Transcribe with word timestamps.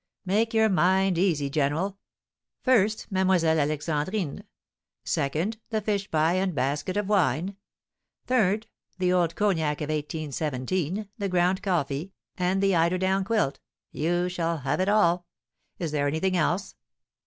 "Make 0.25 0.55
your 0.55 0.67
mind 0.67 1.19
easy, 1.19 1.47
general. 1.47 1.99
First, 2.63 3.05
Mlle. 3.11 3.45
Alexandrine; 3.45 4.43
second, 5.03 5.59
the 5.69 5.79
fish 5.79 6.09
pie 6.09 6.33
and 6.33 6.55
basket 6.55 6.97
of 6.97 7.07
wine; 7.07 7.55
third, 8.25 8.65
the 8.97 9.13
old 9.13 9.35
cognac 9.35 9.79
of 9.79 9.89
1817, 9.91 11.07
the 11.19 11.29
ground 11.29 11.61
coffee, 11.61 12.13
and 12.35 12.63
the 12.63 12.75
eider 12.75 12.97
down 12.97 13.23
quilt; 13.23 13.59
you 13.91 14.27
shall 14.27 14.57
have 14.57 14.79
it 14.79 14.89
all. 14.89 15.27
Is 15.77 15.91
there 15.91 16.07
anything 16.07 16.35
else?" 16.35 16.73